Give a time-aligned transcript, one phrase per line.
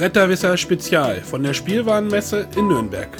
[0.00, 3.10] Bretterwisser Spezial von der Spielwarenmesse in Nürnberg.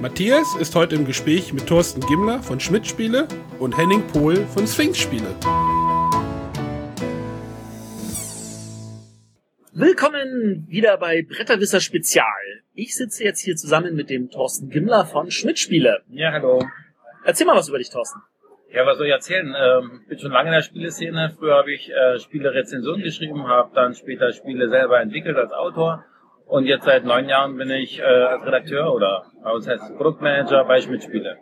[0.00, 3.26] Matthias ist heute im Gespräch mit Thorsten Gimmler von Schmidt Spiele
[3.58, 5.34] und Henning Pohl von Sphinx Spiele.
[9.72, 12.24] Willkommen wieder bei Bretterwisser Spezial.
[12.72, 16.04] Ich sitze jetzt hier zusammen mit dem Thorsten Gimmler von Schmidt Spiele.
[16.08, 16.64] Ja, hallo.
[17.24, 18.20] Erzähl mal was über dich, Thorsten.
[18.72, 19.54] Ja, was soll ich erzählen?
[19.56, 21.32] Ähm, bin schon lange in der Spieleszene.
[21.38, 26.04] Früher habe ich äh, Spielerezensionen geschrieben, habe dann später Spiele selber entwickelt als Autor.
[26.46, 29.96] Und jetzt seit neun Jahren bin ich äh, als Redakteur oder bei uns heißt es
[29.96, 31.38] Produktmanager bei Schmidt Spiele.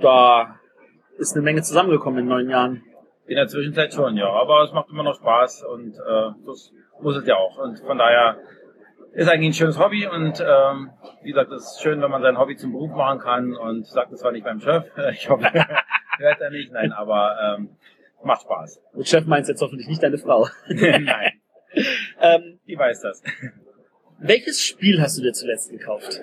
[0.00, 0.58] Da
[1.18, 2.82] ist eine Menge zusammengekommen in neun Jahren.
[3.26, 4.28] In der Zwischenzeit schon, ja.
[4.28, 7.58] Aber es macht immer noch Spaß und äh, das muss es ja auch.
[7.58, 8.38] Und von daher
[9.16, 10.90] ist eigentlich ein schönes Hobby und ähm,
[11.22, 14.12] wie gesagt, es ist schön, wenn man sein Hobby zum Beruf machen kann und sagt
[14.12, 15.50] es zwar nicht beim Chef, ich hoffe,
[16.18, 17.70] hört er nicht, nein, aber ähm,
[18.22, 18.80] macht Spaß.
[18.94, 20.46] Mit Chef meinst jetzt hoffentlich nicht deine Frau.
[20.68, 21.32] nein,
[22.20, 23.22] ähm, die weiß das.
[24.18, 26.20] welches Spiel hast du dir zuletzt gekauft?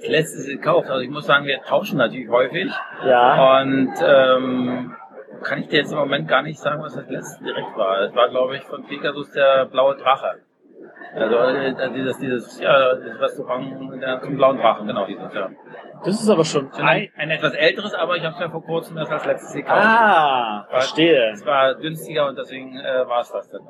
[0.00, 2.70] Das letzte gekauft, also ich muss sagen, wir tauschen natürlich häufig
[3.06, 3.60] Ja.
[3.62, 4.94] und ähm,
[5.42, 8.02] kann ich dir jetzt im Moment gar nicht sagen, was das letzte direkt war.
[8.02, 10.40] Es war, glaube ich, von Pegasus der blaue Drache.
[11.14, 15.50] Also äh, dieses, dieses, ja, dieses Restaurant der, zum blauen Drachen, genau dieses, ja.
[16.04, 18.96] Das ist aber schon ein, ein etwas älteres, aber ich habe es ja vor kurzem
[18.96, 19.80] erst als letztes gekauft.
[19.84, 21.30] Ah, verstehe.
[21.32, 23.60] Es war günstiger und deswegen äh, war es das dann.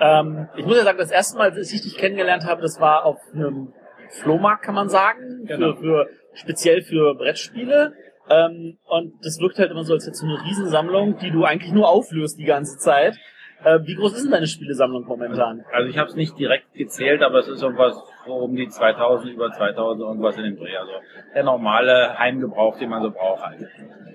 [0.00, 3.04] Ähm, ich muss ja sagen, das erste Mal, als ich dich kennengelernt habe, das war
[3.04, 3.72] auf einem
[4.08, 5.74] Flohmarkt, kann man sagen, Genau.
[5.74, 7.92] für, für speziell für Brettspiele.
[8.30, 11.72] Ähm, und das wirkt halt immer so, als hättest du eine Riesensammlung, die du eigentlich
[11.72, 13.16] nur auflöst die ganze Zeit.
[13.64, 15.64] Äh, wie groß ist denn deine Spielesammlung momentan?
[15.72, 19.32] Also ich habe es nicht direkt gezählt, aber es ist irgendwas so um die 2000,
[19.32, 20.76] über 2000, irgendwas in dem Dreh.
[20.76, 20.92] Also
[21.34, 23.66] der normale Heimgebrauch, den man so braucht halt.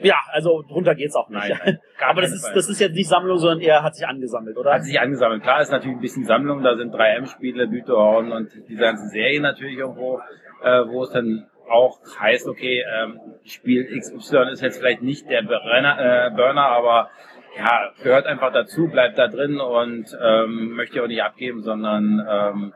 [0.02, 1.50] Ja, also drunter geht's auch nicht.
[1.50, 2.54] Nein, nein, Aber das ist, Fall.
[2.54, 4.74] das ist jetzt nicht Sammlung, sondern eher hat sich angesammelt, oder?
[4.74, 5.44] Hat sich angesammelt.
[5.44, 9.78] Klar ist natürlich ein bisschen Sammlung, da sind 3M-Spiele, Büterhorn und diese ganzen Serien natürlich
[9.78, 10.20] irgendwo,
[10.64, 15.44] äh, wo es dann auch heißt, okay, ähm, Spiel XY ist jetzt vielleicht nicht der
[15.44, 17.10] Burner, äh, Burner aber
[17.58, 22.26] ja, gehört einfach dazu, bleibt da drin und ähm, möchte ich auch nicht abgeben, sondern
[22.30, 22.74] ähm,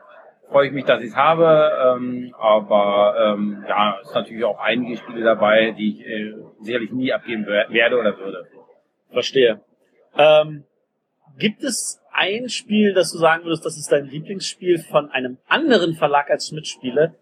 [0.48, 1.96] freue ich mich, dass ich es habe.
[1.96, 6.92] Ähm, aber ähm, ja, es ist natürlich auch einige Spiele dabei, die ich äh, sicherlich
[6.92, 8.46] nie abgeben wer- werde oder würde.
[9.10, 9.60] Verstehe.
[10.16, 10.64] Ähm,
[11.38, 15.94] gibt es ein Spiel, das du sagen würdest, das ist dein Lieblingsspiel von einem anderen
[15.94, 17.14] Verlag als Schmidt-Spiele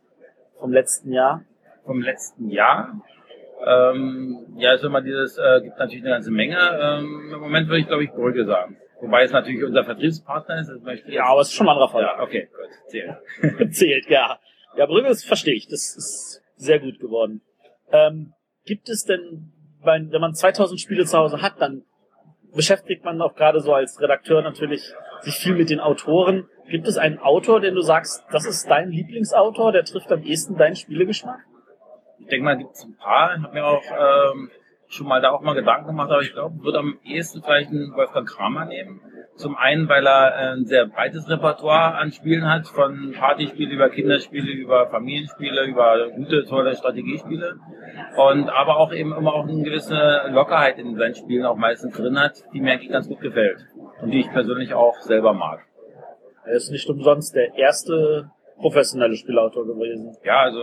[0.58, 1.44] vom letzten Jahr?
[1.84, 3.00] vom letzten Jahr.
[3.64, 6.58] Ähm, ja, ist immer dieses, äh, gibt natürlich eine ganze Menge.
[6.58, 8.76] Ähm, Im Moment würde ich, glaube ich, Brügge sagen.
[9.00, 10.68] Wobei es natürlich unser Vertriebspartner ist.
[10.68, 12.22] Das möchte Ja, aber es ist schon ein anderer ja, Verlag.
[12.22, 13.72] okay, gut, zählt.
[13.74, 14.38] Zählt, ja.
[14.76, 15.68] Ja, Brügge, das verstehe ich.
[15.68, 17.42] Das ist sehr gut geworden.
[17.92, 18.32] Ähm,
[18.64, 19.52] gibt es denn,
[19.82, 21.84] wenn man 2000 Spiele zu Hause hat, dann
[22.54, 26.48] beschäftigt man auch gerade so als Redakteur natürlich sich viel mit den Autoren.
[26.68, 30.56] Gibt es einen Autor, den du sagst, das ist dein Lieblingsautor, der trifft am ehesten
[30.56, 31.40] deinen Spielegeschmack?
[32.26, 33.36] Ich denke mal, gibt es ein paar.
[33.36, 34.50] Ich habe mir auch ähm,
[34.88, 37.94] schon mal da auch mal Gedanken gemacht, aber ich glaube, würde am ehesten vielleicht einen
[37.94, 39.00] Wolfgang Kramer nehmen.
[39.36, 44.50] Zum einen, weil er ein sehr breites Repertoire an Spielen hat, von Partyspiele über Kinderspiele,
[44.50, 47.60] über Familienspiele, über gute, tolle Strategiespiele.
[48.16, 52.18] Und aber auch eben immer auch eine gewisse Lockerheit in seinen Spielen auch meistens drin
[52.18, 53.64] hat, die mir eigentlich ganz gut gefällt.
[54.02, 55.60] Und die ich persönlich auch selber mag.
[56.44, 60.16] Er ist nicht umsonst der erste professionelle Spielautor gewesen.
[60.24, 60.58] ja, also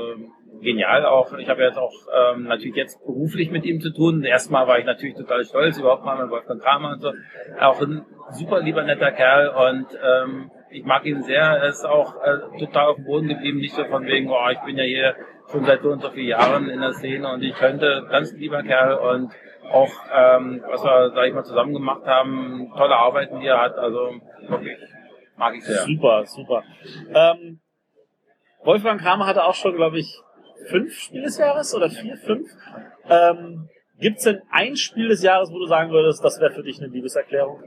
[0.64, 1.34] genial auch.
[1.38, 4.24] Ich habe jetzt auch ähm, natürlich jetzt beruflich mit ihm zu tun.
[4.24, 7.12] Erstmal war ich natürlich total stolz, überhaupt mal mit Wolfgang Kramer und so.
[7.60, 11.42] Auch ein super lieber netter Kerl und ähm, ich mag ihn sehr.
[11.42, 14.60] Er ist auch äh, total auf dem Boden geblieben, nicht so von wegen, oh, ich
[14.62, 15.16] bin ja hier
[15.52, 18.64] schon seit so und so vielen Jahren in der Szene und ich könnte, ganz lieber
[18.64, 19.32] Kerl und
[19.72, 23.78] auch, ähm, was wir, sag ich mal, zusammen gemacht haben, tolle Arbeiten, die er hat,
[23.78, 24.16] also
[24.48, 24.78] wirklich
[25.38, 25.84] mag ich sehr.
[25.84, 26.64] Super, super.
[27.14, 27.60] Ähm,
[28.64, 30.22] Wolfgang Kramer hatte auch schon, glaube ich,
[30.66, 32.50] fünf Spiel des Jahres oder vier, fünf.
[33.10, 33.70] Ähm,
[34.00, 36.82] Gibt es denn ein Spiel des Jahres, wo du sagen würdest, das wäre für dich
[36.82, 37.62] eine Liebeserklärung?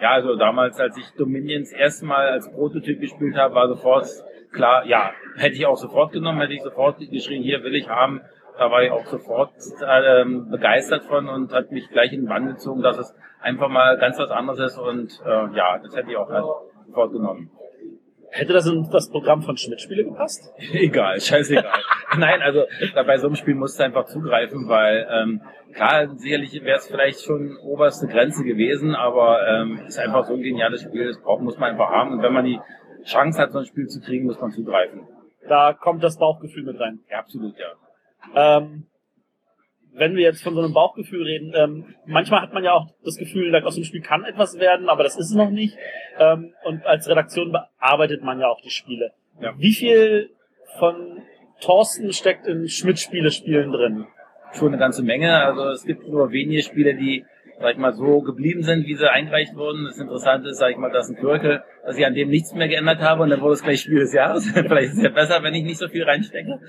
[0.00, 4.06] Ja, also damals, als ich Dominions das erste Mal als Prototyp gespielt habe, war sofort
[4.52, 8.20] klar, ja, hätte ich auch sofort genommen, hätte ich sofort geschrien, hier will ich haben.
[8.58, 9.52] Da war ich auch sofort
[9.86, 13.96] ähm, begeistert von und hat mich gleich in den Bann gezogen, dass es einfach mal
[13.98, 16.44] ganz was anderes ist und äh, ja, das hätte ich auch halt
[16.86, 17.50] sofort genommen.
[18.34, 20.54] Hätte das in das Programm von Schmidt-Spiele gepasst?
[20.72, 21.66] Egal, scheißegal.
[22.16, 22.64] Nein, also
[22.94, 25.42] bei so einem Spiel musst du einfach zugreifen, weil ähm,
[25.74, 30.42] klar, sicherlich wäre es vielleicht schon oberste Grenze gewesen, aber ähm, ist einfach so ein
[30.42, 32.12] geniales Spiel, das braucht, muss man einfach haben.
[32.12, 32.58] Und wenn man die
[33.04, 35.06] Chance hat, so ein Spiel zu kriegen, muss man zugreifen.
[35.46, 37.00] Da kommt das Bauchgefühl mit rein.
[37.10, 38.56] Ja, absolut, ja.
[38.58, 38.86] Ähm,
[39.94, 43.16] wenn wir jetzt von so einem Bauchgefühl reden, ähm, manchmal hat man ja auch das
[43.16, 45.76] Gefühl, aus dem Spiel kann etwas werden, aber das ist es noch nicht.
[46.18, 49.12] Ähm, und als Redaktion bearbeitet man ja auch die Spiele.
[49.40, 49.54] Ja.
[49.58, 50.30] Wie viel
[50.78, 51.22] von
[51.60, 54.06] Thorsten steckt in Schmidt-Spiele-Spielen drin?
[54.52, 55.34] Schon eine ganze Menge.
[55.36, 57.24] Also es gibt nur wenige Spiele, die
[57.62, 59.84] sag ich mal, so geblieben sind, wie sie eingereicht wurden.
[59.84, 62.68] Das Interessante ist, sag ich mal, dass ein Quirkel, dass ich an dem nichts mehr
[62.68, 64.50] geändert habe und dann wurde es gleich Spiel des Jahres.
[64.52, 66.60] Vielleicht ist es ja besser, wenn ich nicht so viel reinstecke.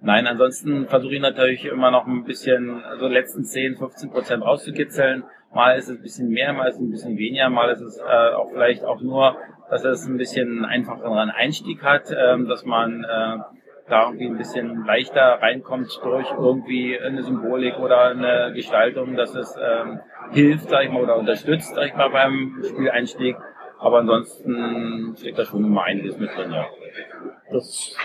[0.00, 4.42] Nein, ansonsten versuche ich natürlich immer noch ein bisschen, so also letzten 10, 15 Prozent
[4.42, 5.24] rauszukitzeln.
[5.54, 7.98] Mal ist es ein bisschen mehr, mal ist es ein bisschen weniger, mal ist es
[7.98, 9.36] äh, auch vielleicht auch nur,
[9.70, 13.38] dass es ein bisschen einfacheren Einstieg hat, ähm, dass man äh,
[13.88, 19.54] da irgendwie ein bisschen leichter reinkommt durch irgendwie eine Symbolik oder eine Gestaltung, dass es
[19.60, 20.00] ähm,
[20.30, 23.36] hilft, sag ich mal, oder unterstützt, sag ich mal, beim Spieleinstieg.
[23.78, 26.66] Aber ansonsten steckt da schon immer einiges mit drin, ja.
[27.50, 27.98] Das ist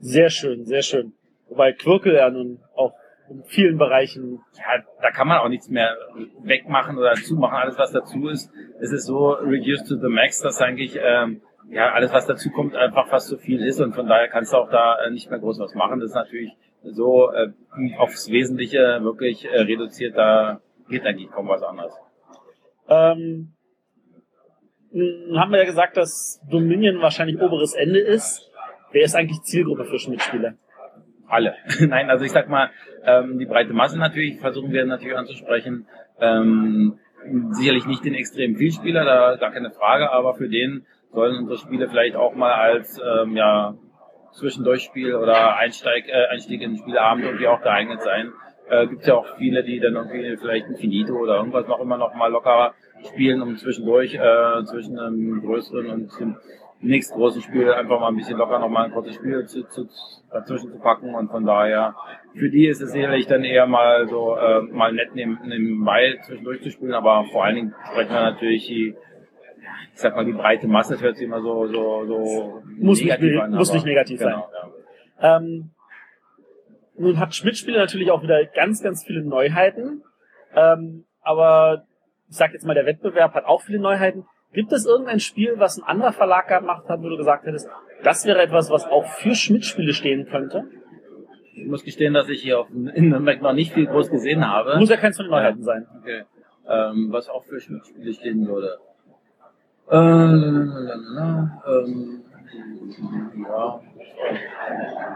[0.00, 1.12] sehr schön, sehr schön.
[1.48, 2.92] Wobei Quirkel ja nun auch
[3.30, 4.40] in vielen Bereichen.
[4.56, 5.96] Ja, da kann man auch nichts mehr
[6.42, 7.56] wegmachen oder zumachen.
[7.56, 11.42] Alles, was dazu ist, es ist so reduced to the max, dass eigentlich ähm,
[11.72, 14.58] ja alles, was dazu kommt, einfach fast zu viel ist und von daher kannst du
[14.58, 16.00] auch da äh, nicht mehr groß was machen.
[16.00, 16.52] Das ist natürlich
[16.84, 17.50] so äh,
[17.98, 21.92] aufs Wesentliche wirklich äh, reduziert, da geht eigentlich kaum was anderes.
[22.88, 23.52] Ähm,
[25.34, 28.50] haben wir ja gesagt, dass Dominion wahrscheinlich oberes Ende ist.
[28.90, 30.58] Wer ist eigentlich Zielgruppe für Schmidt-Spiele?
[31.26, 31.54] Alle.
[31.80, 32.70] Nein, also ich sag mal,
[33.04, 35.86] ähm, die breite Masse natürlich versuchen wir natürlich anzusprechen.
[36.20, 36.98] Ähm,
[37.52, 41.88] sicherlich nicht den extremen Vielspieler, da gar keine Frage, aber für den sollen unsere Spiele
[41.88, 43.74] vielleicht auch mal als ähm, ja,
[44.32, 48.32] Zwischendurchspiel oder Einsteig, äh, Einstieg in den Spielabend irgendwie auch geeignet sein.
[48.68, 51.98] Äh, Gibt ja auch viele, die dann irgendwie vielleicht ein Finito oder irgendwas noch immer
[51.98, 52.74] noch mal lockerer
[53.06, 56.36] spielen, um zwischendurch äh, zwischen einem größeren und dem
[56.80, 59.86] nächsten großen Spiel einfach mal ein bisschen locker noch mal ein kurzes Spiel zu, zu,
[60.30, 61.94] dazwischen zu packen und von daher
[62.34, 66.62] für die ist es sicherlich dann eher mal so äh, mal nett neben, nebenbei zwischendurch
[66.62, 68.96] zu spielen, aber vor allen Dingen sprechen wir natürlich die
[69.92, 73.30] ich sag mal die breite Masse, das hört sich immer so so so muss negativ
[73.30, 74.70] nicht, an, muss nicht negativ genau, sein.
[75.20, 75.36] Ja.
[75.36, 75.70] Ähm,
[76.96, 80.02] nun hat Schmidt-Spiele natürlich auch wieder ganz, ganz viele Neuheiten.
[80.54, 81.84] Ähm, aber
[82.28, 84.26] ich sag jetzt mal, der Wettbewerb hat auch viele Neuheiten.
[84.52, 87.68] Gibt es irgendein Spiel, was ein anderer Verlag gemacht hat, wo du gesagt hättest,
[88.02, 90.64] das wäre etwas, was auch für Schmidt-Spiele stehen könnte?
[91.54, 94.78] Ich muss gestehen, dass ich hier auf, in Nürnberg noch nicht viel groß gesehen habe.
[94.78, 95.64] Muss ja keins von den Neuheiten ja.
[95.64, 95.86] sein.
[96.00, 96.22] Okay.
[96.68, 98.78] Ähm, was auch für Schmidt-Spiele stehen würde.
[99.90, 100.72] Äh, ähm,
[103.48, 103.80] ja.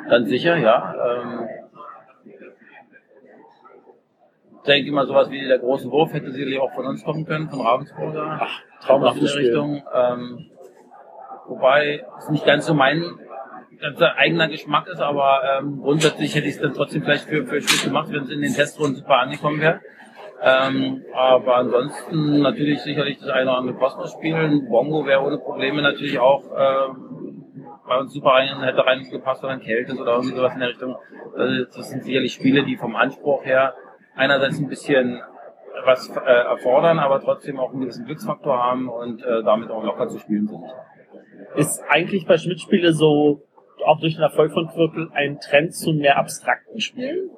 [0.09, 0.95] Ganz sicher, ja.
[0.95, 1.49] Ähm,
[4.67, 7.61] denke immer sowas wie der große Wurf hätte sicherlich auch von uns kommen können, von
[7.61, 8.39] Ravensburger.
[8.41, 9.83] Ach, traumhaftes Richtung.
[9.95, 10.47] Ähm,
[11.47, 13.05] wobei es nicht ganz so mein
[13.81, 17.61] ganzer eigener Geschmack ist, aber ähm, grundsätzlich hätte ich es dann trotzdem vielleicht für, für
[17.61, 19.81] Schluss gemacht, wenn es in den Testrunden super angekommen wäre.
[20.43, 24.62] Ähm, aber ansonsten natürlich sicherlich das eine oder andere Kosmos-Spiel.
[24.69, 27.44] Bongo wäre ohne Probleme natürlich auch ähm,
[27.87, 30.97] bei uns super rein, hätte reingepasst oder ein Keltis oder irgendwie sowas in der Richtung.
[31.37, 33.75] Also das sind sicherlich Spiele, die vom Anspruch her
[34.15, 35.21] einerseits ein bisschen
[35.85, 40.09] was äh, erfordern, aber trotzdem auch einen gewissen Glücksfaktor haben und äh, damit auch locker
[40.09, 40.65] zu spielen sind.
[41.55, 43.43] Ist eigentlich bei Schmidt-Spiele so,
[43.85, 47.31] auch durch den Erfolg von Quirkel, ein Trend zu mehr abstrakten Spielen?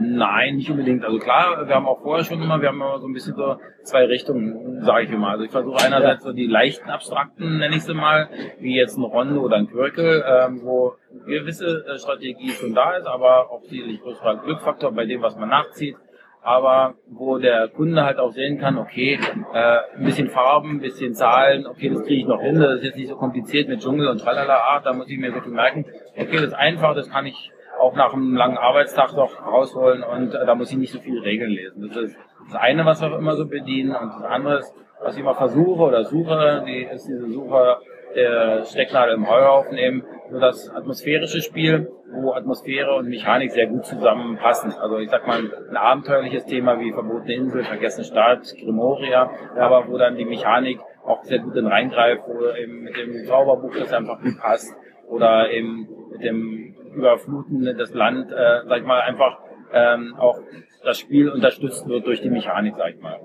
[0.00, 1.04] Nein, nicht unbedingt.
[1.04, 3.56] Also klar, wir haben auch vorher schon immer, wir haben immer so ein bisschen so
[3.82, 5.30] zwei Richtungen, sage ich immer.
[5.30, 8.28] Also ich versuche einerseits so die leichten abstrakten, nenne ich sie mal,
[8.60, 10.94] wie jetzt ein Rondo oder ein Quirkel, ähm, wo
[11.26, 15.48] gewisse äh, Strategie schon da ist, aber auch sicherlich größerer Glückfaktor bei dem, was man
[15.48, 15.96] nachzieht.
[16.42, 19.18] Aber wo der Kunde halt auch sehen kann, okay,
[19.52, 22.84] äh, ein bisschen Farben, ein bisschen Zahlen, okay, das kriege ich noch hin, das ist
[22.84, 25.84] jetzt nicht so kompliziert mit Dschungel und tralala, ah, da muss ich mir viel merken,
[26.16, 30.34] okay, das ist einfach, das kann ich auch nach einem langen Arbeitstag doch rausholen und
[30.34, 31.88] äh, da muss ich nicht so viele Regeln lesen.
[31.88, 32.16] Das ist
[32.46, 35.82] das eine, was wir immer so bedienen und das andere ist, was ich immer versuche
[35.82, 37.78] oder suche, die ist diese Suche
[38.14, 43.84] der Stecknadel im Heuhaufen eben so das atmosphärische Spiel, wo Atmosphäre und Mechanik sehr gut
[43.84, 44.72] zusammenpassen.
[44.72, 49.98] Also ich sag mal, ein abenteuerliches Thema wie Verbotene Insel, Vergessene Stadt, Grimoria, aber wo
[49.98, 54.20] dann die Mechanik auch sehr gut in reingreift, wo eben mit dem Zauberbuch das einfach
[54.20, 54.74] gut passt
[55.08, 59.38] oder eben mit dem Überfluten das Land, äh, sag ich mal, einfach
[59.72, 60.38] ähm, auch
[60.84, 63.18] das Spiel unterstützt wird durch die Mechanik, sag ich mal.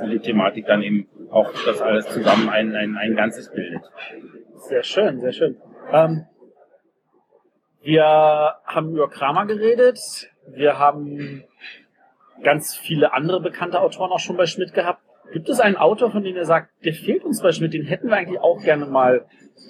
[0.00, 3.82] Und die Thematik dann eben auch das alles zusammen ein, ein, ein Ganzes bildet.
[4.56, 5.56] Sehr schön, sehr schön.
[5.90, 6.26] Ähm,
[7.82, 8.04] wir
[8.64, 9.98] haben über Kramer geredet.
[10.46, 11.44] Wir haben
[12.42, 15.02] ganz viele andere bekannte Autoren auch schon bei Schmidt gehabt.
[15.32, 18.08] Gibt es einen Autor, von dem ihr sagt, der fehlt uns bei Schmidt, den hätten
[18.08, 19.26] wir eigentlich auch gerne mal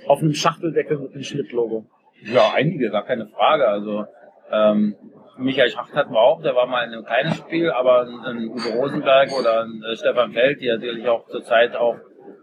[0.07, 1.87] auf einem Schachteldeckel mit einem Schmidt-Logo?
[2.25, 3.69] Ja, einige, gar keine Frage.
[3.69, 4.07] Also
[4.51, 4.97] ähm,
[5.39, 8.49] Michael Schacht hatten wir auch, der war mal in einem kleinen Spiel, aber ein, ein
[8.49, 11.97] Uwe Rosenberg oder ein äh, Stefan Feld, die natürlich auch zurzeit auch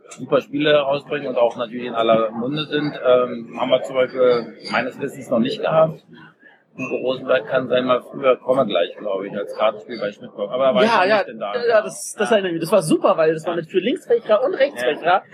[0.09, 4.57] super Spiele rausbringen und auch natürlich in aller Munde sind, ähm, haben wir zum Beispiel
[4.71, 6.03] meines Wissens noch nicht gehabt.
[6.79, 10.50] Uwe Rosenberg kann sein mal früher, komme gleich, glaube ich, als Kartenspiel bei Schmidtburg.
[10.50, 11.53] Aber er war ja, ich ja, nicht denn da.
[11.53, 12.59] ja, das, das mich.
[12.62, 15.24] Das war super, weil das war mit für Linksfächer und Rechtsfächer.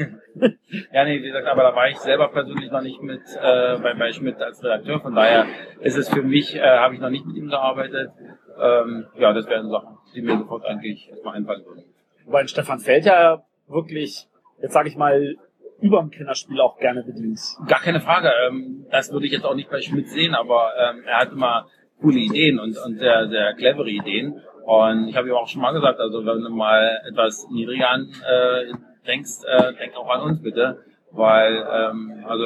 [0.91, 3.93] Ja, nee, wie gesagt, aber da war ich selber persönlich noch nicht mit äh, bei,
[3.93, 4.99] bei Schmidt als Redakteur.
[4.99, 5.45] Von daher
[5.79, 8.11] ist es für mich, äh, habe ich noch nicht mit ihm gearbeitet.
[8.59, 11.85] Ähm, ja, das wären Sachen, die mir sofort eigentlich erstmal einfallen würden.
[12.25, 14.27] Wobei Stefan Feld ja wirklich,
[14.61, 15.37] jetzt sage ich mal,
[15.79, 17.39] überm Kennerspiel auch gerne bedient.
[17.67, 18.31] Gar keine Frage.
[18.47, 21.67] Ähm, das würde ich jetzt auch nicht bei Schmidt sehen, aber ähm, er hat immer
[22.01, 24.41] coole Ideen und, und sehr, sehr clevere Ideen.
[24.65, 28.09] Und ich habe ihm auch schon mal gesagt, also wenn du mal etwas niedriger an
[28.27, 28.73] äh,
[29.05, 30.83] denkst, äh, denk auch an uns bitte.
[31.11, 32.45] Weil, ähm, also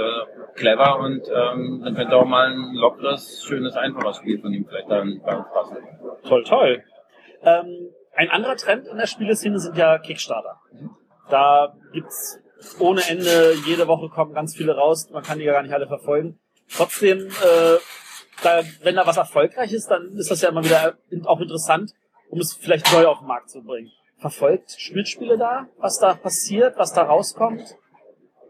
[0.54, 4.92] clever und ähm, dann könnte auch mal ein lockeres, schönes, einfaches Spiel von ihm vielleicht
[4.92, 5.78] dann bei uns passen.
[6.28, 6.84] Toll, toll.
[7.42, 10.60] Ähm, ein anderer Trend in der Spieleszene sind ja Kickstarter.
[11.32, 12.40] Da gibt's
[12.80, 15.88] ohne Ende, jede Woche kommen ganz viele raus, man kann die ja gar nicht alle
[15.88, 16.40] verfolgen.
[16.72, 17.78] Trotzdem, äh,
[18.44, 21.92] da, wenn da was erfolgreich ist, dann ist das ja immer wieder auch interessant,
[22.30, 23.92] um es vielleicht neu auf den Markt zu bringen.
[24.18, 27.76] Verfolgt Spielspiele da, was da passiert, was da rauskommt?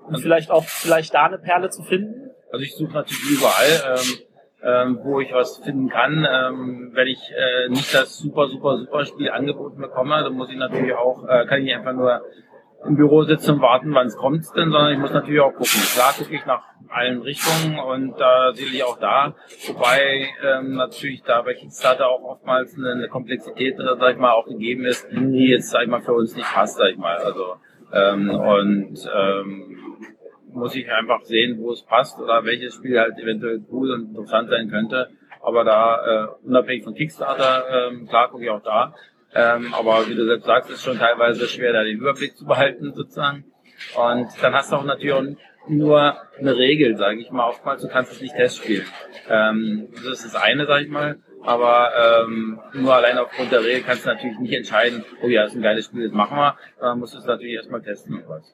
[0.08, 2.32] Und vielleicht auch vielleicht da eine Perle zu finden?
[2.52, 4.20] Also ich suche natürlich überall, ähm,
[4.64, 6.26] ähm, wo ich was finden kann.
[6.30, 10.58] Ähm, wenn ich äh, nicht das super, super, super Spiel angeboten bekomme, dann muss ich
[10.58, 12.22] natürlich auch, äh, kann ich einfach nur
[12.86, 15.82] im Büro sitzen und warten, wann es kommt denn, sondern ich muss natürlich auch gucken.
[15.94, 19.36] Klar gucke ich nach allen Richtungen und da sehe ich auch da,
[19.68, 24.32] wobei ähm, natürlich da bei Kickstarter auch oftmals eine, eine Komplexität, äh, sag ich mal,
[24.32, 27.18] auch gegeben ist, die jetzt, sag ich mal, für uns nicht passt, sag ich mal.
[27.18, 27.58] Also
[27.94, 29.80] ähm, und ähm,
[30.52, 34.50] muss ich einfach sehen, wo es passt oder welches Spiel halt eventuell cool und interessant
[34.50, 35.10] sein könnte.
[35.42, 38.94] Aber da, äh, unabhängig von Kickstarter, ähm, klar gucke ich auch da.
[39.34, 42.94] Ähm, aber wie du selbst sagst, ist schon teilweise schwer, da den Überblick zu behalten,
[42.94, 43.46] sozusagen.
[43.96, 45.24] Und dann hast du auch natürlich auch
[45.68, 47.48] nur eine Regel, sage ich mal.
[47.48, 48.86] Oftmals, du kannst es nicht testspielen.
[49.30, 51.20] Ähm, das ist das eine, sage ich mal.
[51.42, 51.92] Aber
[52.26, 55.58] ähm, nur allein aufgrund der Regel kannst du natürlich nicht entscheiden, oh ja, das ist
[55.58, 56.58] ein geiles Spiel, das machen wir.
[56.80, 58.54] Dann musst du es natürlich erstmal testen und was.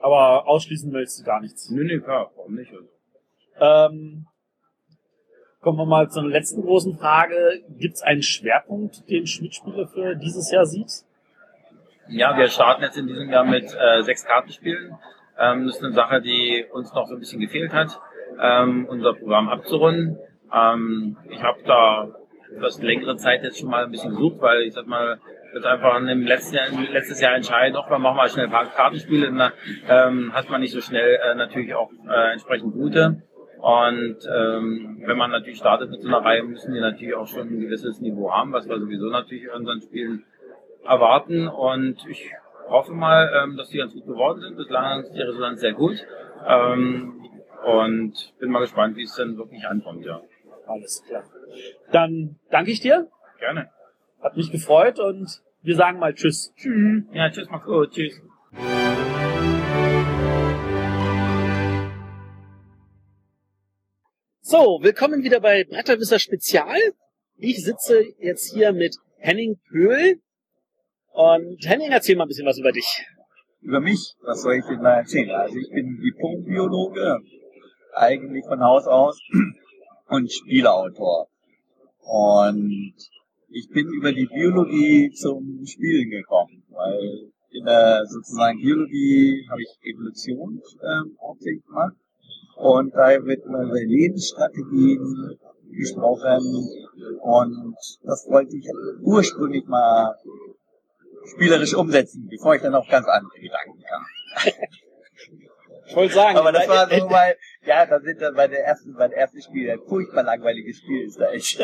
[0.00, 1.70] Aber ausschließen willst du gar nichts.
[1.70, 2.72] Nö, nee, klar, warum nicht?
[2.72, 2.88] Also.
[3.60, 4.26] Ähm,
[5.64, 7.62] kommen wir mal zur letzten großen Frage.
[7.78, 10.92] Gibt es einen Schwerpunkt, den Schmidt-Spiele für dieses Jahr sieht?
[12.06, 14.94] Ja, wir starten jetzt in diesem Jahr mit äh, sechs Kartenspielen.
[15.38, 17.98] Ähm, das ist eine Sache, die uns noch so ein bisschen gefehlt hat,
[18.38, 20.18] ähm, unser Programm abzurunden.
[20.52, 22.08] Ähm, ich habe da
[22.60, 25.18] das längere Zeit jetzt schon mal ein bisschen gesucht, weil ich sag mal,
[25.54, 28.66] wird einfach im letzten Jahr, letztes Jahr entscheiden, auch wir machen mal schnell ein paar
[28.66, 29.52] Kartenspiele, dann
[29.88, 33.22] ähm, hat man nicht so schnell äh, natürlich auch äh, entsprechend gute.
[33.64, 37.48] Und ähm, wenn man natürlich startet mit so einer Reihe, müssen die natürlich auch schon
[37.48, 40.24] ein gewisses Niveau haben, was wir sowieso natürlich in unseren Spielen
[40.84, 41.48] erwarten.
[41.48, 42.30] Und ich
[42.68, 44.58] hoffe mal, ähm, dass die ganz gut geworden sind.
[44.58, 45.96] Bislang ist die Resonanz sehr gut.
[46.46, 47.22] Ähm,
[47.64, 50.20] und bin mal gespannt, wie es dann wirklich ankommt, ja.
[50.66, 51.22] Alles klar.
[51.90, 53.08] Dann danke ich dir.
[53.38, 53.70] Gerne.
[54.22, 56.52] Hat mich gefreut und wir sagen mal Tschüss.
[56.54, 57.04] Tschüss.
[57.12, 57.92] Ja, tschüss, mach's gut.
[57.92, 58.20] Tschüss.
[64.46, 66.76] So, willkommen wieder bei Bretterwisser Spezial.
[67.38, 70.20] Ich sitze jetzt hier mit Henning Pöhl.
[71.14, 73.06] Und Henning, erzähl mal ein bisschen was über dich.
[73.62, 75.30] Über mich, was soll ich denn da erzählen?
[75.30, 77.20] Also ich bin Diplom-Biologe,
[77.94, 79.18] eigentlich von Haus aus,
[80.08, 81.26] und Spieleautor.
[82.00, 82.96] Und
[83.48, 89.90] ich bin über die Biologie zum Spielen gekommen, weil in der sozusagen Biologie habe ich
[89.90, 90.60] Evolution
[91.18, 91.96] hauptsächlich gemacht
[92.56, 95.38] und da wird über Lebensstrategien
[95.70, 96.68] gesprochen
[97.20, 98.68] und das wollte ich
[99.02, 100.14] ursprünglich mal
[101.34, 104.04] spielerisch umsetzen, bevor ich dann auf ganz andere Gedanken kam.
[105.86, 108.94] Ich wollte sagen, Aber das war so, weil, ja, da sind dann bei der ersten,
[108.94, 111.60] bei der ersten Spiel ein furchtbar langweiliges Spiel ist da echt.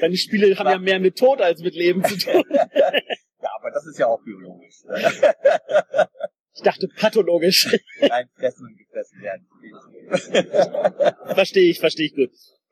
[0.00, 2.44] Deine Spiele haben ja mehr mit Tod als mit Leben zu tun.
[2.50, 4.82] ja, aber das ist ja auch biologisch.
[6.54, 7.76] Ich dachte pathologisch.
[8.00, 9.46] Nein, fressen und gefressen werden.
[11.34, 12.30] verstehe ich, verstehe ich gut.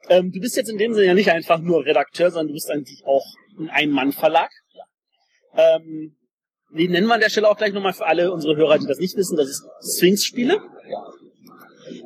[0.08, 2.70] Ähm, du bist jetzt in dem Sinne ja nicht einfach nur Redakteur, sondern du bist
[2.70, 3.26] eigentlich auch
[3.58, 4.50] ein Ein-Mann-Verlag.
[5.56, 6.16] Ähm,
[6.74, 8.98] die nennen wir an der Stelle auch gleich nochmal für alle unsere Hörer, die das
[8.98, 9.62] nicht wissen, das ist
[9.96, 10.60] Sphinx-Spiele.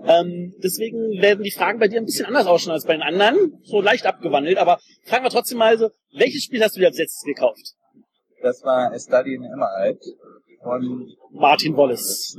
[0.05, 3.61] Ähm, deswegen werden die Fragen bei dir ein bisschen anders ausschauen als bei den anderen,
[3.65, 6.99] so leicht abgewandelt, aber fragen wir trotzdem mal so, welches Spiel hast du dir als
[6.99, 7.75] letztes gekauft?
[8.43, 10.01] Das war A Study in Emerald
[10.67, 12.37] von Martin Wallace.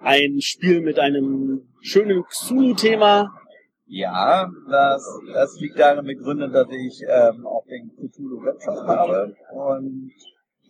[0.00, 3.30] Ein Spiel mit einem schönen Xulu-Thema,
[3.86, 10.12] Ja, das, das liegt darin begründet, dass ich ähm, auch den Cthulhu Webshop habe und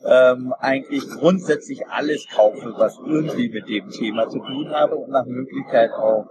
[0.05, 5.27] ähm, eigentlich grundsätzlich alles kaufe, was irgendwie mit dem Thema zu tun habe und nach
[5.27, 6.27] Möglichkeit auch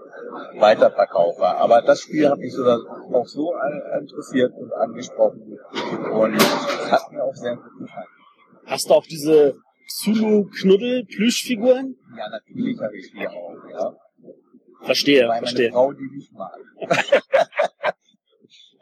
[0.57, 1.45] weiterverkaufe.
[1.45, 3.53] Aber das Spiel hat mich so, auch so
[4.00, 5.59] interessiert und angesprochen
[6.12, 8.07] und es hat mir auch sehr gut gefallen.
[8.65, 9.55] Hast du auch diese
[9.89, 11.96] Zulu-Knuddel-Plüschfiguren?
[12.17, 13.96] Ja, natürlich habe ich die auch, ja.
[14.81, 15.72] Verstehe, Weil verstehe.
[15.72, 16.58] meine Frau die nicht mag.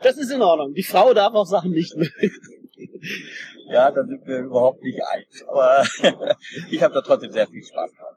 [0.01, 0.73] Das ist in Ordnung.
[0.73, 2.31] Die Frau darf auch Sachen nicht mögen.
[3.69, 5.43] Ja, da sind wir überhaupt nicht eins.
[5.47, 5.85] Aber
[6.69, 8.15] ich habe da trotzdem sehr viel Spaß dran.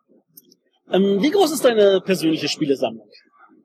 [0.93, 3.09] Ähm, wie groß ist deine persönliche Spielesammlung?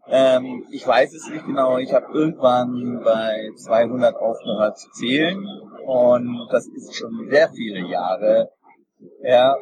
[0.08, 1.78] Ähm, ich weiß es nicht genau.
[1.78, 5.44] Ich habe irgendwann bei 200 aufgehört zu zählen.
[5.86, 8.50] Und das ist schon sehr viele Jahre.
[9.24, 9.56] Ja,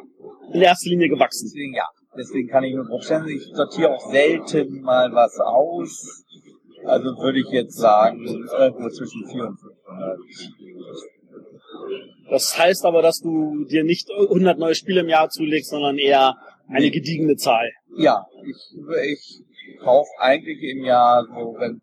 [0.52, 1.46] In erster Linie gewachsen.
[1.46, 1.84] deswegen ja.
[2.16, 3.28] Deswegen kann ich nur grob schätzen.
[3.28, 6.24] Ich sortiere auch selten mal was aus.
[6.84, 10.18] Also würde ich jetzt sagen, irgendwo zwischen 400 und 500.
[12.30, 16.36] Das heißt aber, dass du dir nicht 100 neue Spiele im Jahr zulegst, sondern eher
[16.68, 17.70] eine gediegene Zahl.
[17.96, 18.76] Ja, ich,
[19.12, 19.42] ich
[19.80, 21.80] kaufe eigentlich im Jahr so, wenn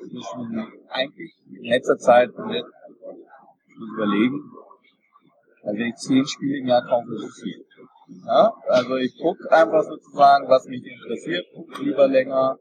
[0.00, 4.40] zwischen, eigentlich in letzter Zeit, ich muss überlegen,
[5.62, 7.64] also wenn ich zehn Spiele im Jahr kaufe, ist es viel.
[8.26, 12.58] Ja, also ich gucke einfach sozusagen, was mich interessiert, gucke lieber länger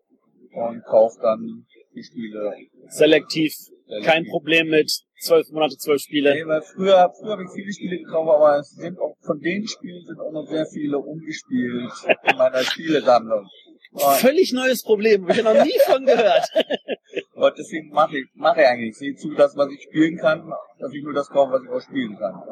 [0.53, 2.53] und kaufe dann die Spiele.
[2.87, 3.53] Selektiv,
[3.85, 4.05] Selektiv.
[4.05, 4.91] kein Problem mit
[5.21, 6.33] 12 Monate, 12 Spiele.
[6.33, 9.67] Nee, weil früher, früher habe ich viele Spiele gekauft, aber es sind auch, von den
[9.67, 11.91] Spielen sind auch noch sehr viele umgespielt
[12.23, 13.45] in meiner Spielesammlung.
[13.91, 16.47] Und Völlig neues Problem, habe ich noch nie von gehört.
[17.33, 18.89] Und deswegen mache ich, mache ich eigentlich.
[18.91, 20.49] Ich sehe zu, das, was ich spielen kann,
[20.81, 22.43] dass ich nur das kaufe, was ich auch spielen kann.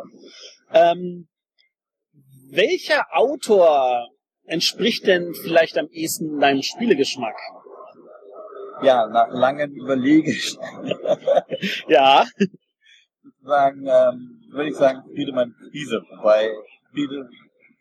[0.71, 1.27] Ähm,
[2.51, 4.07] welcher Autor
[4.45, 7.35] entspricht denn vielleicht am ehesten deinem Spielegeschmack?
[8.81, 10.31] Ja, nach langem Überlegen
[11.87, 12.25] Ja,
[13.23, 16.51] sozusagen, ähm, würde ich sagen, Friedemann Friese, wobei
[16.91, 17.29] Friede,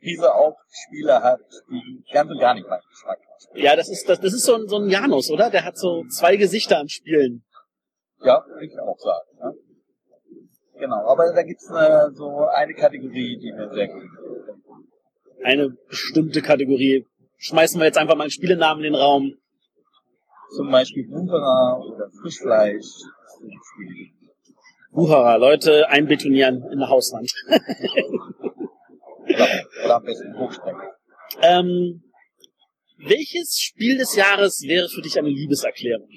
[0.00, 1.40] Friese auch Spiele hat,
[1.70, 3.60] die ganz und gar nicht meinen Geschmack haben.
[3.60, 5.50] ja, das ist das, das ist so ein, so ein Janus, oder?
[5.50, 7.44] Der hat so zwei Gesichter am Spielen.
[8.22, 9.28] Ja, würde ich auch sagen.
[9.40, 9.52] Ja.
[10.78, 14.58] Genau, aber da gibt's eine, so eine Kategorie, die mir sehr gut gefällt.
[15.42, 17.06] Eine bestimmte Kategorie.
[17.38, 19.34] Schmeißen wir jetzt einfach mal einen Spielenamen in den Raum.
[20.56, 22.86] Zum Beispiel Wucherer oder Frischfleisch.
[24.90, 27.32] Wucherer, Leute einbetonieren in der Hauswand.
[29.28, 29.48] Oder,
[29.84, 30.94] oder am besten Hochstrecke.
[31.42, 32.02] Ähm,
[32.96, 36.08] welches Spiel des Jahres wäre für dich eine Liebeserklärung?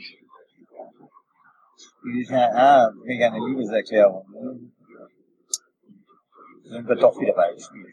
[2.03, 4.25] Die ist ja, ah, mega eine Liebeserklärung.
[4.31, 4.59] ne?
[6.63, 7.85] Sind wir doch wieder bei Spiel.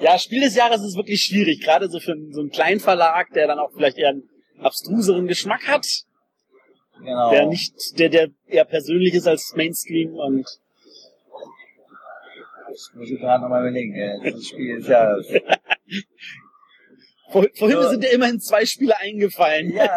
[0.00, 3.30] Ja, Spiel des Jahres ist wirklich schwierig, gerade so für einen- so einen kleinen Verlag,
[3.34, 5.86] der dann auch vielleicht eher einen abstruseren Geschmack hat,
[6.98, 7.30] genau.
[7.30, 10.44] der nicht, der, der eher persönlich ist als Mainstream und
[12.72, 13.94] Ich muss ich gerade nochmal überlegen.
[13.94, 15.16] äh, Das Spiel ist ja,
[17.30, 17.88] vor, vorhin Ja.
[17.88, 19.70] sind dir immerhin zwei Spiele eingefallen.
[19.72, 19.88] ja,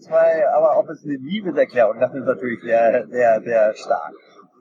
[0.00, 4.12] zwei, aber ob es eine Liebeserklärung, das ist natürlich sehr, sehr, sehr stark.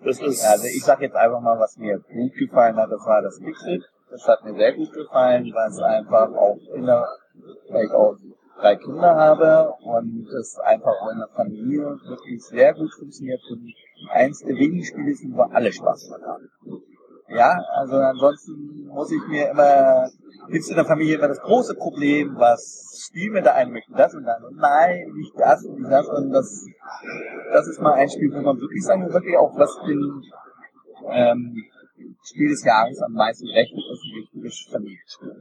[0.03, 3.21] Das ist, Also ich sag jetzt einfach mal, was mir gut gefallen hat, das war
[3.21, 3.83] das Pixel.
[4.11, 7.07] Das hat mir sehr gut gefallen, weil es einfach auch in der,
[7.69, 8.15] weil ich auch
[8.59, 13.73] drei Kinder habe und es einfach auch in der Familie wirklich sehr gut funktioniert und
[14.11, 16.49] eins der wenigen Spiele ist, wo alle Spaß dran haben.
[17.35, 20.09] Ja, also ansonsten muss ich mir immer,
[20.49, 24.13] gibt's in der Familie immer das große Problem, was spielen wir da ein, möchten das
[24.13, 26.65] und dann und nein, nicht das und nicht das und das,
[27.51, 30.23] das ist mal ein Spiel, wo man wirklich sagen, wirklich auch was den
[31.11, 31.65] ähm,
[32.23, 35.35] Spiel des Jahres am meisten rechnet, ist ein richtiges Familienspiel.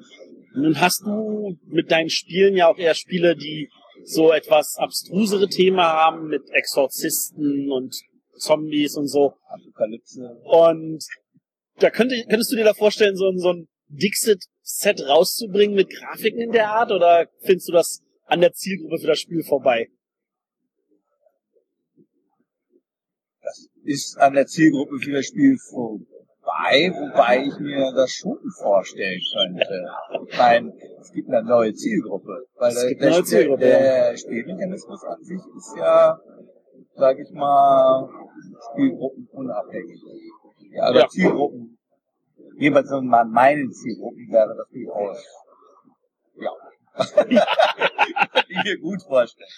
[0.55, 3.71] Nun hast du mit deinen Spielen ja auch eher Spiele, die
[4.03, 7.95] so etwas abstrusere Themen haben mit Exorzisten und
[8.37, 9.35] Zombies und so.
[9.49, 10.41] Apokalypse.
[10.45, 11.05] Und
[11.79, 16.41] da könnte, könntest du dir da vorstellen, so ein, so ein Dixit-Set rauszubringen mit Grafiken
[16.41, 19.89] in der Art oder findest du das an der Zielgruppe für das Spiel vorbei?
[23.43, 29.21] Das ist an der Zielgruppe für das Spiel vorbei, wobei ich mir das schon vorstellen
[29.37, 29.87] könnte.
[30.29, 32.47] Ich meine, es gibt eine neue Zielgruppe.
[32.57, 36.19] Weil Es der, gibt der, eine neue Zielgruppe, der Spielmechanismus an sich ist ja,
[36.95, 38.09] sag ich mal,
[38.73, 40.01] Spielgruppenunabhängig.
[40.75, 41.09] Ja, also Ja.
[41.09, 41.79] Zielgruppen,
[42.59, 45.25] jeweils so mal meinen Zielgruppen wäre das durchaus,
[46.41, 46.51] ja.
[48.49, 49.49] Ich mir gut vorstellen.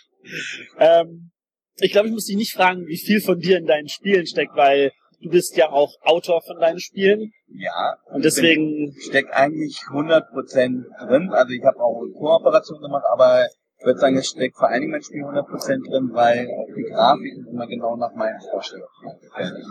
[0.78, 1.30] Ähm,
[1.78, 4.56] ich glaube, ich muss dich nicht fragen, wie viel von dir in deinen Spielen steckt,
[4.56, 7.96] weil du bist ja auch Autor von deinen Spielen Ja.
[8.06, 11.30] und deswegen steckt eigentlich 100% drin.
[11.30, 13.46] Also ich habe auch Kooperation gemacht, aber
[13.86, 17.96] würde sagen, es steckt vor Dingen mein Spiel 100% drin, weil die Grafiken immer genau
[17.96, 19.62] nach meinen Vorstellungen werden.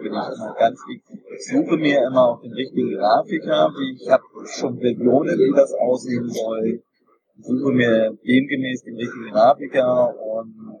[0.00, 0.80] Ich immer ganz.
[0.88, 3.72] Ich suche mir immer auch den richtigen Grafiker.
[3.96, 6.82] Ich habe schon Versionen, wie das aussehen soll.
[7.36, 10.78] Ich suche mir demgemäß den richtigen Grafiker und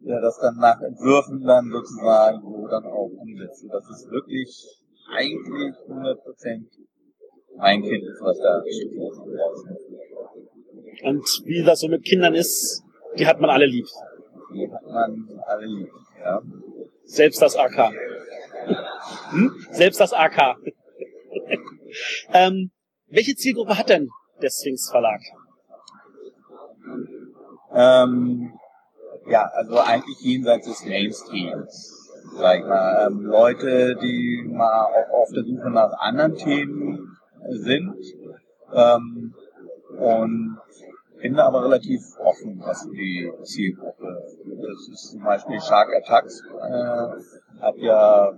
[0.00, 3.68] ja, das dann nach Entwürfen dann sozusagen so dann auch umsetzen.
[3.70, 4.80] Das ist wirklich
[5.14, 6.64] eigentlich 100%
[7.56, 8.92] mein Kind was da steht.
[11.02, 12.82] Und wie das so mit Kindern ist,
[13.18, 13.86] die hat man alle lieb.
[14.52, 16.42] Die hat man alle lieb, ja.
[17.04, 17.92] Selbst das AK.
[19.30, 19.66] Hm?
[19.70, 20.56] Selbst das AK.
[22.32, 22.70] ähm,
[23.08, 24.08] welche Zielgruppe hat denn
[24.40, 25.20] der Sphinx Verlag?
[27.72, 28.52] Ähm,
[29.28, 32.12] ja, also eigentlich jenseits des Mainstreams.
[32.36, 37.16] Sag ich mal, ähm, Leute, die mal auch auf der Suche nach anderen Themen
[37.48, 37.94] sind.
[38.72, 39.34] Ähm,
[39.98, 40.58] und
[41.20, 44.22] bin aber relativ offen, was die Zielgruppe.
[44.44, 48.32] Das ist zum Beispiel Shark Attacks, äh, hat ja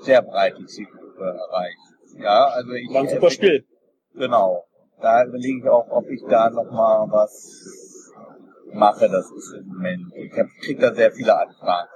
[0.00, 1.78] sehr breit die Zielgruppe erreicht.
[2.18, 2.92] Ja, also ich.
[2.92, 3.64] War super Spiel.
[4.14, 4.64] Genau.
[5.00, 7.81] Da überlege ich auch, ob ich da nochmal was
[8.74, 10.12] mache, das ist im Moment.
[10.14, 10.30] Ich
[10.60, 11.88] kriege da sehr viele Anfragen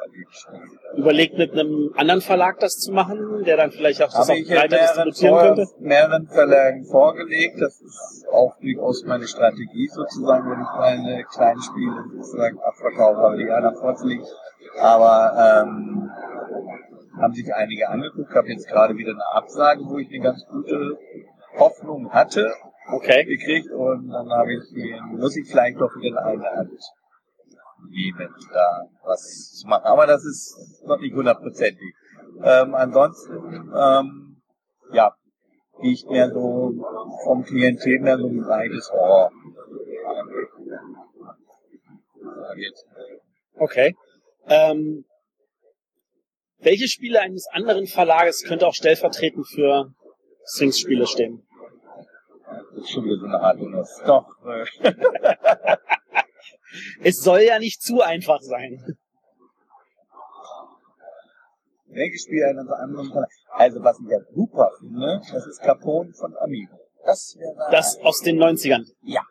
[0.97, 4.37] Überlegt mit einem anderen Verlag das zu machen, der dann vielleicht auch das Habe auch
[4.37, 5.67] ich mehreren, distributieren vor, könnte?
[5.81, 7.61] mehreren Verlagen vorgelegt.
[7.61, 13.37] Das ist auch durchaus meine Strategie sozusagen, wenn ich meine kleinen Spiele sozusagen abverkaufe, habe
[13.37, 14.25] die anderen vorzulegen.
[14.81, 16.11] Aber ähm,
[17.21, 20.99] haben sich einige angeguckt, habe jetzt gerade wieder eine Absage, wo ich eine ganz gute
[21.59, 22.53] Hoffnung hatte,
[22.89, 23.25] Okay.
[23.25, 24.63] gekriegt und dann habe ich,
[25.11, 26.81] muss ich vielleicht doch wieder eine Hand
[27.91, 29.85] nehmen, da was zu machen.
[29.85, 31.95] Aber das ist noch nicht hundertprozentig.
[32.43, 34.43] Ähm, ansonsten, ähm,
[34.93, 35.15] ja,
[35.83, 36.73] ich mehr so
[37.25, 39.31] vom Klientel mehr so ein breites Horror.
[43.59, 43.97] Okay.
[44.49, 45.05] Ähm,
[46.59, 49.93] welche Spiele eines anderen Verlages könnte auch stellvertretend für
[50.47, 51.46] Sphinx-Spiele stehen?
[52.49, 54.01] Das ist schon wieder so eine Art Nuss.
[54.07, 54.65] Doch, äh,
[57.03, 58.83] Es soll ja nicht zu einfach sein.
[61.89, 63.25] welches Spiel eines anderen?
[63.51, 66.77] Also was ich ja super finde, das ist Capone von Amigo.
[67.05, 68.85] Das wäre Das aus den 90ern.
[69.03, 69.23] Ja,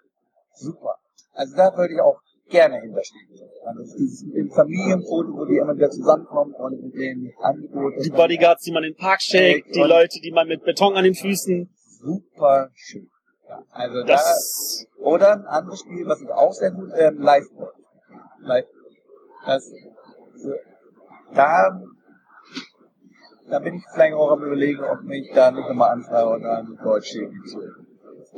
[0.53, 0.95] super.
[1.33, 3.27] Also da würde ich auch gerne hinterstehen.
[3.65, 8.01] Also dieses im Familienfoto, wo die immer wieder zusammenkommen und mit den Angeboten.
[8.01, 11.03] Die Bodyguards, die man in den Park schickt, die Leute, die man mit Beton an
[11.03, 11.69] den Füßen.
[12.05, 13.09] Super schön.
[13.49, 17.45] Ja, also Das, da, oder ein anderes Spiel, was ich auch sehr gut, ähm, Live.
[18.41, 18.65] Live.
[19.45, 19.71] Das,
[20.35, 20.53] so,
[21.33, 21.81] da,
[23.49, 26.77] da bin ich vielleicht auch am überlegen, ob mich da nicht nochmal anfrage oder ein
[26.83, 27.21] Deutsch zu.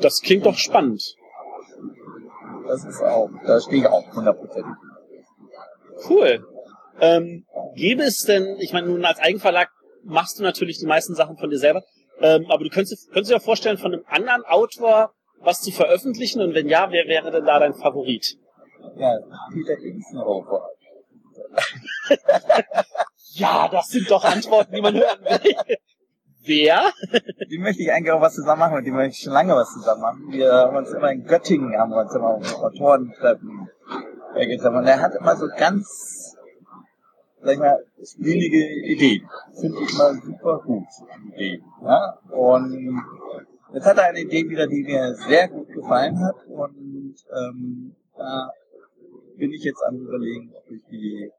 [0.02, 1.04] das klingt doch spannend.
[2.68, 4.74] Das ist auch, da stehe ich auch hundertprozentig.
[6.10, 6.46] Cool.
[7.00, 9.70] Ähm, gäbe es denn, ich meine, nun als Eigenverlag
[10.04, 11.84] machst du natürlich die meisten Sachen von dir selber,
[12.22, 16.42] ähm, aber du könntest, könntest dir auch vorstellen, von einem anderen Autor was zu veröffentlichen
[16.42, 18.38] und wenn ja, wer wäre denn da dein Favorit?
[18.96, 19.18] Ja,
[19.54, 20.70] Peter Insenhofer.
[23.38, 25.78] Ja, das sind doch Antworten, die man hören will.
[26.44, 26.92] Wer?
[27.52, 29.74] Die möchte ich eigentlich auch was zusammen machen, mit dem möchte ich schon lange was
[29.74, 30.32] zusammen machen.
[30.32, 33.70] Wir haben uns immer in Göttingen, haben wir uns immer auf Autorentreffen
[34.34, 34.78] äh, getroffen.
[34.78, 35.86] Und er hat immer so ganz,
[37.42, 39.28] sag ich mal, spielige Ideen.
[39.54, 40.88] Finde ich immer super gut,
[41.34, 41.64] Ideen.
[41.84, 42.18] Ja?
[42.32, 43.02] Und
[43.74, 46.36] jetzt hat er eine Idee wieder, die mir sehr gut gefallen hat.
[46.48, 48.52] Und ähm, da
[49.38, 51.32] bin ich jetzt am überlegen, ob ich die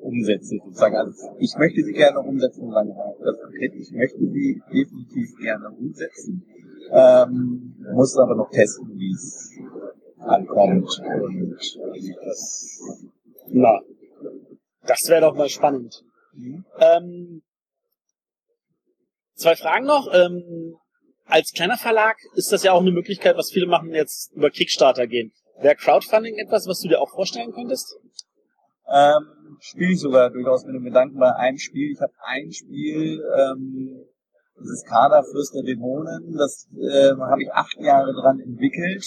[0.00, 0.96] umsetze sozusagen.
[0.96, 2.94] Also ich möchte sie gerne umsetzen, lange
[3.24, 3.74] das konkret.
[3.74, 6.44] Ich möchte sie definitiv gerne umsetzen,
[6.92, 9.50] ähm, muss aber noch testen, wie es
[10.18, 11.56] ankommt und
[11.92, 12.80] wie das.
[13.48, 13.80] Na,
[14.86, 16.02] das wäre doch mal spannend.
[16.32, 16.64] Mhm.
[16.78, 17.42] Ähm,
[19.34, 20.08] zwei Fragen noch.
[20.12, 20.76] Ähm,
[21.26, 25.06] als kleiner Verlag ist das ja auch eine Möglichkeit, was viele machen, jetzt über Kickstarter
[25.06, 25.32] gehen.
[25.58, 27.96] Wäre Crowdfunding etwas, was du dir auch vorstellen könntest?
[28.92, 31.92] Ähm, spiele ich sogar durchaus mit dem Gedanken bei einem Spiel.
[31.92, 34.04] Ich habe ein Spiel, ähm,
[34.56, 39.04] das ist Kader Fürst der Dämonen, das ähm, habe ich acht Jahre dran entwickelt.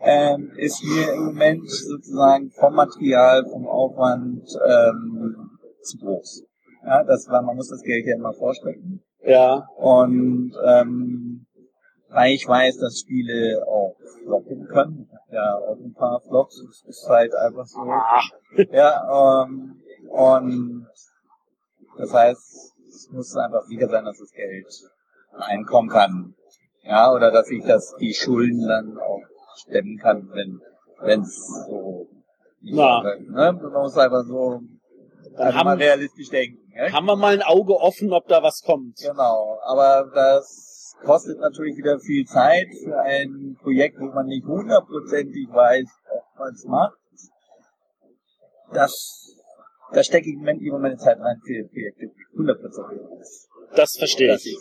[0.00, 5.50] Ähm, ist mir im Moment sozusagen vom Material, vom Aufwand ähm,
[5.82, 6.44] zu groß.
[6.84, 9.02] Ja, das war, man muss das Geld ja immer vorstrecken.
[9.24, 9.66] Ja.
[9.76, 11.46] Und ähm,
[12.10, 15.10] weil ich weiß, dass Spiele auch floppen können.
[15.30, 16.62] Ja, auch ein paar Flops.
[16.62, 17.80] Es ist halt einfach so.
[18.72, 20.86] Ja, ähm, und
[21.98, 22.67] das heißt,
[22.98, 24.66] es muss einfach sicher sein, dass das Geld
[25.32, 26.34] einkommen kann.
[26.82, 29.22] Ja, oder dass ich das die Schulden dann auch
[29.56, 30.60] stemmen kann, wenn
[31.00, 31.36] wenn es
[31.68, 32.08] so
[32.60, 33.02] Na.
[33.02, 33.52] läuft, ne?
[33.52, 34.60] Man muss einfach so
[35.36, 36.58] Dann mal haben, realistisch denken.
[36.74, 36.92] Ne?
[36.92, 38.96] haben wir mal ein Auge offen, ob da was kommt.
[38.96, 45.48] Genau, aber das kostet natürlich wieder viel Zeit für ein Projekt, wo man nicht hundertprozentig
[45.50, 46.98] weiß, ob man es macht.
[48.72, 49.36] Das,
[49.92, 53.48] da stecke ich im Moment lieber meine Zeit rein für Projekte, hundertprozentig weiß.
[53.76, 54.56] Das verstehe Das ich.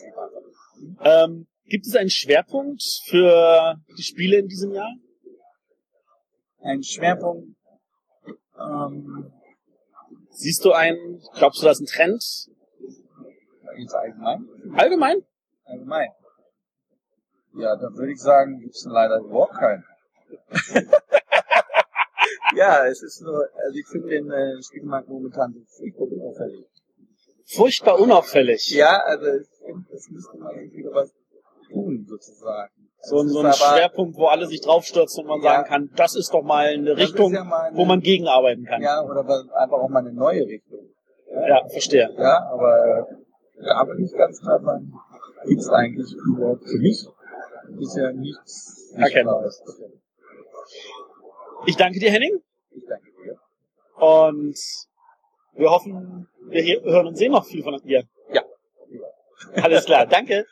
[1.02, 4.92] Ähm, gibt es einen Schwerpunkt für die Spiele in diesem Jahr?
[6.62, 7.56] Ein Schwerpunkt,
[8.60, 9.32] ähm,
[10.32, 12.24] Siehst du einen, glaubst du, das ist ein Trend?
[13.80, 15.18] jetzt allgemein, Allgemein?
[15.66, 16.10] allgemein.
[17.56, 19.84] Ja, dann würde ich sagen, gibt es leider überhaupt keinen.
[22.58, 26.66] ja, es ist nur, also ich finde den äh, Spielmarkt momentan so furchtbar unauffällig.
[27.46, 28.70] Furchtbar unauffällig.
[28.72, 31.14] Ja, also ich finde, es müsste man irgendwie wieder was
[31.72, 32.72] tun, sozusagen.
[33.02, 35.52] So, ein- Es so ein Schwerpunkt, wo alle sich draufstürzen und man Ja.
[35.52, 38.82] sagen kann, das ist doch mal eine Richtung, ja mal eine- wo man gegenarbeiten kann.
[38.82, 39.22] Ja, oder
[39.56, 40.80] einfach auch mal eine neue Richtung.
[41.48, 42.10] Ja, verstehe.
[42.18, 43.08] Ja, aber
[43.62, 44.92] ja, aber nicht ganz klar sagen,
[45.46, 47.06] gibt es eigentlich überhaupt für mich
[47.78, 49.58] bisher nichts Erkennbares.
[49.66, 49.97] Sichtbares.
[51.66, 52.42] Ich danke dir, Henning.
[52.72, 53.40] Ich danke dir.
[54.02, 54.58] Und
[55.54, 58.04] wir hoffen, wir hören und sehen noch viel von dir.
[58.32, 58.44] Ja.
[59.62, 60.46] Alles klar, danke.